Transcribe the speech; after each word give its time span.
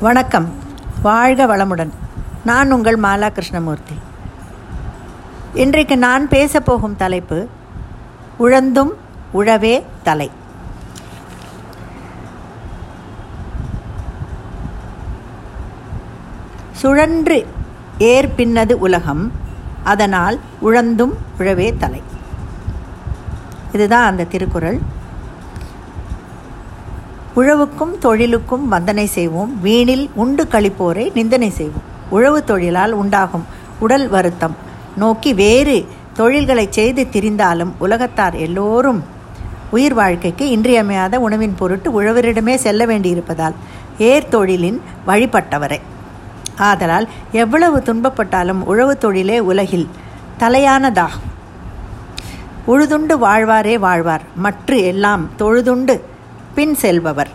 வணக்கம். 0.00 0.52
வாழ்க 1.02 1.46
வளமுடன். 1.46 1.90
நான் 2.44 2.72
உங்கள் 2.72 3.00
மாலா 3.00 3.28
கிருஷ்ணமூர்த்தி. 3.28 3.94
இன்றைக்கு 5.54 5.98
நான் 5.98 6.28
பேசப்போகும் 6.28 6.96
தலைப்பு 6.96 7.48
உழந்தும் 8.36 8.96
உழவே 9.34 9.82
தலை. 10.02 10.30
சுழன்று 16.72 17.46
ஏர் 17.98 18.34
பின்னது 18.34 18.78
உலகம் 18.78 19.32
அதனால் 19.84 20.40
உழந்தும் 20.60 21.16
உழவே 21.38 21.76
தலை. 21.76 22.02
இதுதான் 23.72 24.06
அந்த 24.06 24.24
திருக்குறள். 24.24 24.96
உழவுக்கும் 27.38 27.98
தொழிலுக்கும் 27.98 28.72
வந்தனை 28.72 29.04
செய்வோம். 29.04 29.60
வீணில் 29.64 30.10
உண்டு 30.14 30.44
கழிப்போரை 30.44 31.12
நிந்தனை 31.14 31.50
செய்வோம். 31.50 31.86
உழவு 32.10 32.44
தொழிலால் 32.44 32.92
உண்டாகும் 32.92 33.44
உடல் 33.78 34.08
வருத்தம். 34.08 34.56
நோக்கி 34.96 35.34
வேறு 35.34 35.86
தொழில்களை 36.14 36.66
செய்து 36.70 37.06
திரிந்தாலும் 37.12 37.72
உலகத்தார் 37.78 38.34
எல்லோரும் 38.34 39.04
உயிர் 39.70 39.94
வாழ்க்கைக்கு 39.94 40.50
இன்றியமையாத 40.50 41.20
உணவின் 41.20 41.54
பொருட்டு 41.54 42.02
உழவரிடமே 42.02 42.54
செல்ல 42.54 42.86
வேண்டியிருப்பதால் 42.86 43.56
ஏர் 43.98 44.28
தொழிலின் 44.30 44.80
வழிபட்டவரை. 45.06 45.80
ஆதலால் 46.58 47.08
எவ்வளவு 47.32 47.78
துன்பப்பட்டாலும் 47.78 48.62
உழவு 48.64 48.98
தொழிலே 48.98 49.40
உலகில் 49.40 49.88
தலையானதாகும். 50.38 51.26
உழுதுண்டு 52.66 53.14
வாழ்வாரே 53.22 53.78
வாழ்வார். 53.78 54.22
மற்ற 54.36 54.76
எல்லாம் 54.76 55.28
தொழுதுண்டு 55.38 56.00
பின் 56.54 56.74
செல்பவர். 56.74 57.28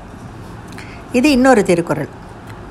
இது 1.12 1.32
இன்னொரு 1.32 1.64
திருக்குறள். 1.64 2.08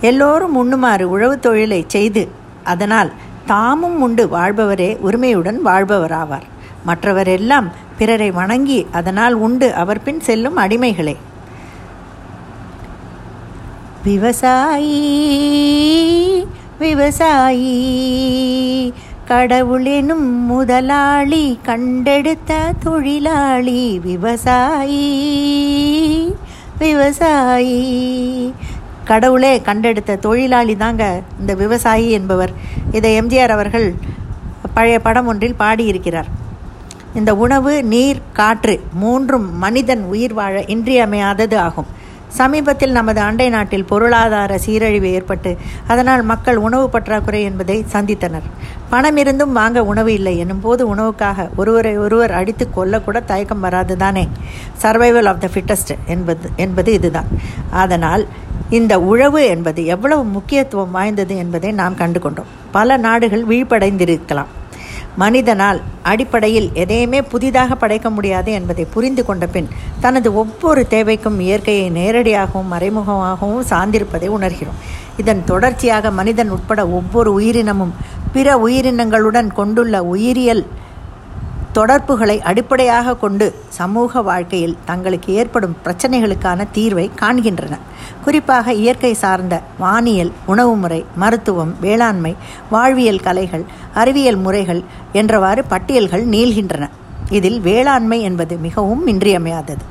எல்லோரும் 0.00 0.54
உண்ணுமாறு 0.54 1.02
உழவு 1.02 1.38
தொழிலை 1.38 1.84
செய்து 1.86 2.28
அதனால் 2.64 3.12
தாமும் 3.46 4.00
உண்டு 4.00 4.26
வாழ்பவரே 4.26 4.96
உரிமையுடன் 4.96 5.64
வாழ்பவராவார். 5.64 6.46
மற்றவரெல்லாம் 6.86 7.70
பிறரை 7.98 8.30
வணங்கி 8.30 8.86
அதனால் 8.92 9.34
உண்டு 9.34 9.74
அவர் 9.74 10.02
பின் 10.02 10.20
செல்லும் 10.20 10.56
அடிமைகளே. 10.56 11.16
விவசாயி 14.04 14.98
விவசாயி 16.78 17.74
கடவுளெனும் 19.32 20.30
முதலாளி 20.46 21.58
கண்டெடுத்த 21.62 22.72
தொழிலாளி 22.82 24.00
விவசாயி 24.04 25.06
விவசாயி. 26.78 27.78
கடவுளே 29.04 29.60
கண்டெடுத்த 29.60 30.16
தொழிலாளி 30.16 30.76
தாங்க 30.76 31.22
இந்த 31.40 31.54
விவசாயி 31.54 32.10
என்பவர். 32.10 32.52
இதை 32.92 33.20
எம்ஜிஆர் 33.20 33.48
அவர்கள் 33.48 33.94
பழைய 34.74 34.98
படம் 35.00 35.26
ஒன்றில் 35.26 35.54
பாடியிருக்கிறார். 35.54 36.26
இந்த 37.14 37.34
உணவு 37.34 37.84
நீர் 37.84 38.20
காற்று 38.32 38.80
மூன்றும் 38.92 39.58
மனிதன் 39.58 40.02
உயிர் 40.04 40.32
வாழ 40.32 40.60
இன்றியமையாதது 40.60 41.58
ஆகும். 41.58 41.86
சமீபத்தில் 42.38 42.96
நமது 42.98 43.20
அண்டை 43.20 43.48
நாட்டில் 43.48 43.84
பொருளாதார 43.84 44.58
சீரழிவு 44.58 45.08
ஏற்பட்டு 45.12 45.50
அதனால் 45.86 46.22
மக்கள் 46.22 46.56
உணவு 46.56 46.86
பற்றாக்குறை 46.88 47.42
என்பதை 47.42 47.76
சந்தித்தனர். 47.92 48.46
பணம் 48.90 49.16
இருந்தும் 49.16 49.52
வாங்க 49.52 49.84
உணவு 49.84 50.12
இல்லை 50.12 50.38
என்னும் 50.38 50.60
போது 50.60 50.82
உணவுக்காக 50.94 51.48
ஒருவரை 51.56 51.98
ஒருவர் 51.98 52.32
அடித்து 52.32 52.66
கொல்லக்கூட 52.76 53.20
தயக்கம் 53.20 53.60
வராது 53.60 53.96
தானே. 53.96 54.28
சர்வைவல் 54.82 55.28
ஆஃப் 55.28 55.40
த 55.40 55.48
ஃபிட்டஸ்ட் 55.54 55.94
என்பது 56.06 56.50
என்பது 56.56 56.92
இதுதான். 56.92 57.30
அதனால் 57.70 58.24
இந்த 58.70 59.00
உழவு 59.00 59.40
என்பது 59.44 59.80
எவ்வளவு 59.86 60.24
முக்கியத்துவம் 60.24 60.90
வாய்ந்தது 60.90 61.36
என்பதை 61.36 61.72
நாம் 61.72 61.94
கண்டு 61.94 62.20
கொண்டோம் 62.20 62.50
பல 62.70 62.96
நாடுகள் 62.96 63.46
விழிப்படைந்திருக்கலாம். 63.46 64.50
மனிதனால் 65.16 65.80
அடிப்படையில் 66.02 66.70
எதையுமே 66.74 67.22
புதிதாக 67.22 67.74
படைக்க 67.74 68.10
முடியாது 68.10 68.52
என்பதை 68.52 68.84
புரிந்து 68.84 69.24
கொண்ட 69.24 69.46
பின் 69.46 69.68
தனது 70.00 70.34
ஒவ்வொரு 70.34 70.86
தேவைக்கும் 70.90 71.38
இயற்கையை 71.38 71.90
நேரடியாகவும் 71.90 72.72
மறைமுகமாகவும் 72.72 73.64
சார்ந்திருப்பதை 73.70 74.28
உணர்கிறோம். 74.28 74.78
இதன் 75.16 75.44
தொடர்ச்சியாக 75.44 76.10
மனிதன் 76.10 76.50
உட்பட 76.50 76.88
ஒவ்வொரு 76.88 77.32
உயிரினமும் 77.32 77.94
பிற 78.32 78.56
உயிரினங்களுடன் 78.56 79.52
கொண்டுள்ள 79.52 80.02
உயிரியல் 80.02 80.66
தொடர்புகளை 81.72 82.42
அடிப்படையாக 82.42 83.16
கொண்டு 83.16 83.54
சமூக 83.68 84.22
வாழ்க்கையில் 84.22 84.76
தங்களுக்கு 84.84 85.34
ஏற்படும் 85.34 85.76
பிரச்சனைகளுக்கான 85.84 86.66
தீர்வை 86.74 87.10
காண்கின்றன. 87.20 87.78
குறிப்பாக 88.24 88.72
இயற்கை 88.72 89.14
சார்ந்த 89.14 89.60
வானியல் 89.78 90.32
உணவு 90.46 90.76
முறை 90.76 91.04
மருத்துவம் 91.16 91.74
வேளாண்மை 91.80 92.36
வாழ்வியல் 92.70 93.20
கலைகள் 93.20 93.64
அறிவியல் 93.94 94.36
முறைகள் 94.36 94.82
என்றவாறு 95.14 95.62
பட்டியல்கள் 95.68 96.24
நீள்கின்றன. 96.24 96.90
இதில் 97.30 97.60
வேளாண்மை 97.60 98.20
என்பது 98.20 98.56
மிகவும் 98.56 99.06
இன்றியமையாதது. 99.06 99.84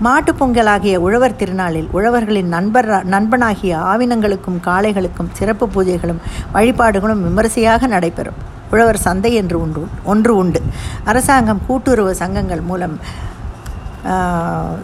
மாட்டுப் 0.00 0.44
பொங்கலாகிய 0.44 0.96
உழவர் 0.96 1.36
திருநாளில் 1.36 1.88
உழவர்களின் 1.90 2.48
நண்பர் 2.48 2.88
நண்பனாகிய 2.88 3.76
ஆவினங்களுக்கும் 3.76 4.60
காளைகளுக்கும் 4.64 5.32
சிறப்பு 5.32 5.68
பூஜைகளும் 5.68 6.20
வழிபாடுகளும் 6.52 7.22
விமரிசையாக 7.22 7.86
நடைபெறும். 7.86 8.56
உழவர் 8.70 8.96
சந்தை 8.96 9.34
என்று 9.34 9.60
ஒன்று 9.60 9.88
ஒன்று 10.04 10.36
உண்டு. 10.36 10.62
அரசாங்கம் 11.04 11.62
கூட்டுறவு 11.66 12.14
சங்கங்கள் 12.14 12.60
மூலம் 12.60 13.00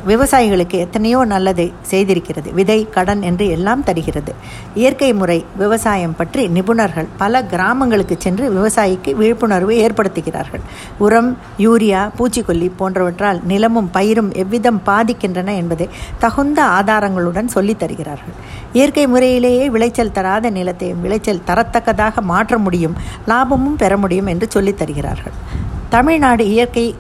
விவசாயிகளுக்கு 0.09 0.71
எத்தனையோ 0.71 1.25
நல்லதை 1.25 1.73
செய்திருக்கிறது. 1.91 2.53
விதை 2.53 2.89
கடன் 2.91 3.23
என்று 3.23 3.49
எல்லாம் 3.49 3.85
தருகிறது. 3.85 4.35
இயற்கை 4.75 5.13
முறை 5.13 5.45
விவசாயம் 5.57 6.17
பற்றி 6.17 6.49
நிபுணர்கள் 6.49 7.07
பல 7.17 7.45
கிராமங்களுக்கு 7.45 8.17
சென்று 8.19 8.51
விவசாயிக்கு 8.51 9.13
விழிப்புணர்வு 9.15 9.73
ஏற்படுத்துகிறார்கள். 9.75 10.61
உரம் 10.99 11.39
யூரியா 11.59 12.11
பூச்சிக்கொல்லி 12.19 12.71
போன்றவற்றால் 12.79 13.41
நிலமும் 13.43 13.91
பயிரும் 13.95 14.35
எவ்விதம் 14.35 14.83
பாதிக்கின்றன 14.87 15.57
என்பதை 15.57 15.89
தகுந்த 16.19 16.65
ஆதாரங்களுடன் 16.65 17.47
சொல்லித் 17.47 17.83
தருகிறார்கள். 17.83 18.35
இயற்கை 18.73 19.07
முறையிலேயே 19.07 19.71
விளைச்சல் 19.71 20.13
தராத 20.13 20.51
நிலத்தையும் 20.51 21.01
விளைச்சல் 21.01 21.43
தரத்தக்கதாக 21.47 22.21
மாற்ற 22.21 22.59
முடியும் 22.59 22.97
லாபமும் 23.27 23.77
பெற 23.77 23.97
முடியும் 23.97 24.27
என்று 24.27 24.47
சொல்லித் 24.51 24.83
தருகிறார்கள். 24.83 25.33
தமிழ்நாடு 25.89 26.49
இயற்கை 26.49 26.95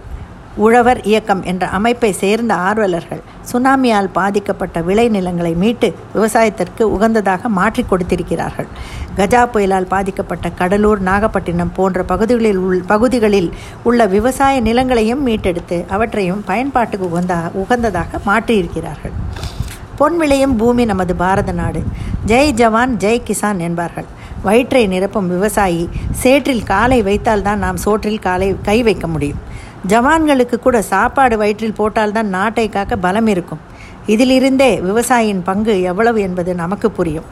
உழவர் 0.56 1.00
இயக்கம் 1.02 1.42
என்ற 1.42 1.66
அமைப்பை 1.66 2.12
சேர்ந்த 2.12 2.54
ஆர்வலர்கள் 2.54 3.22
சுனாமியால் 3.52 4.08
பாதிக்கப்பட்ட 4.12 4.80
விளைநிலங்களை 4.80 5.56
மீட்டு 5.56 5.94
விவசாயத்திற்கு 6.12 6.84
உகந்ததாக 6.96 7.48
மாற்றி 7.48 7.82
கொடுத்திருக்கிறார்கள். 7.82 8.68
கஜா 9.16 9.42
புயலால் 9.52 9.90
பாதிக்கப்பட்ட 9.94 10.50
கடலூர் 10.50 11.00
நாகப்பட்டினம் 11.00 11.72
போன்ற 11.72 12.04
பகுதிகளில் 12.04 12.56
உள் 12.56 12.82
பகுதிகளில் 12.86 13.50
உள்ள 13.82 14.06
விவசாய 14.06 14.60
நிலங்களையும் 14.60 15.24
மீட்டெடுத்து 15.26 15.86
அவற்றையும் 15.88 16.44
பயன்பாட்டுக்கு 16.44 17.08
உகந்த 17.10 17.34
உகந்ததாக 17.62 18.20
மாற்றியிருக்கிறார்கள். 18.26 19.16
பொன் 19.96 20.16
விளையும் 20.16 20.56
பூமி 20.56 20.84
நமது 20.84 21.14
பாரத 21.14 21.52
நாடு. 21.52 21.82
ஜெய் 22.26 22.52
ஜவான் 22.52 22.94
ஜெய் 22.96 23.26
கிசான் 23.26 23.58
என்பார்கள். 23.58 24.06
வயிற்றை 24.46 24.82
நிரப்பும் 24.88 25.28
விவசாயி 25.34 25.82
சேற்றில் 26.22 26.68
காலை 26.72 26.98
வைத்தால்தான் 27.02 27.62
நாம் 27.64 27.78
சோற்றில் 27.84 28.24
காலை 28.26 28.48
கை 28.62 28.78
வைக்க 28.82 29.06
முடியும். 29.06 29.40
ஜவான்களுக்கு 29.88 30.56
கூட 30.58 30.76
சாப்பாடு 30.82 31.36
வயிற்றில் 31.36 31.78
போட்டால்தான் 31.78 32.28
நாட்டை 32.36 32.66
காக்க 32.68 32.96
பலம் 32.96 33.26
இருக்கும். 33.26 33.62
இதிலிருந்தே 34.06 34.70
விவசாயியின் 34.88 35.42
பங்கு 35.44 35.74
எவ்வளவு 35.90 36.20
என்பது 36.20 36.54
நமக்கு 36.54 36.90
புரியும். 36.90 37.28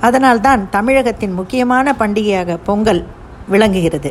அதனால்தான் 0.00 0.62
தமிழகத்தின் 0.70 1.32
முக்கியமான 1.32 1.94
பண்டிகையாக 2.00 2.58
பொங்கல் 2.64 3.02
விளங்குகிறது. 3.48 4.10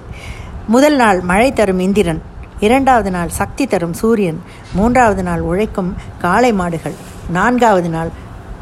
முதல் 0.67 0.97
நாள் 1.01 1.19
மழை 1.31 1.49
தரும் 1.53 1.79
இந்திரன் 1.79 2.21
இரண்டாவது 2.59 3.11
நாள் 3.11 3.31
சக்தி 3.39 3.65
தரும் 3.67 3.93
சூரியன் 3.93 4.39
மூன்றாவது 4.75 5.23
நாள் 5.23 5.43
உழைக்கும் 5.49 5.91
காளை 6.21 6.51
மாடுகள் 6.53 6.95
நான்காவது 7.31 7.89
நாள் 7.89 8.11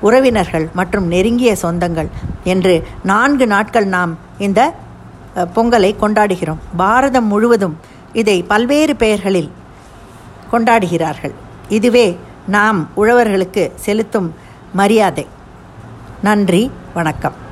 உறவினர்கள் 0.07 0.65
மற்றும் 0.79 1.07
நெருங்கிய 1.13 1.51
சொந்தங்கள் 1.61 2.09
என்று 2.53 2.73
நான்கு 3.11 3.45
நாட்கள் 3.53 3.87
நாம் 3.95 4.11
இந்த 4.37 4.61
பொங்கலை 5.55 5.91
கொண்டாடுகிறோம். 6.01 6.61
பாரதம் 6.77 7.29
முழுவதும் 7.33 7.75
இதை 8.21 8.37
பல்வேறு 8.51 8.95
பெயர்களில் 8.95 9.49
கொண்டாடுகிறார்கள். 10.51 11.35
இதுவே 11.77 12.07
நாம் 12.57 12.79
உழவர்களுக்கு 12.97 13.63
செலுத்தும் 13.85 14.29
மரியாதை. 14.73 15.25
நன்றி 16.27 16.61
வணக்கம். 16.93 17.43